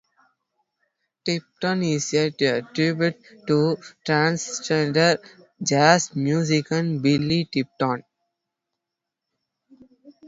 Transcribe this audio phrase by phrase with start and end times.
[1.25, 5.19] "Tipton" is a tribute to transgender
[5.63, 8.03] jazz musician Billy Tipton.